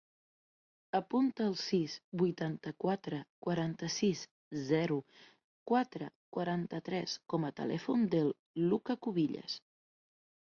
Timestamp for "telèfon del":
7.61-8.33